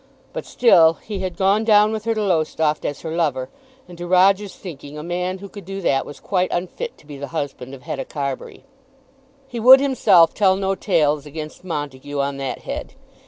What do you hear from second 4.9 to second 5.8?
a man who could do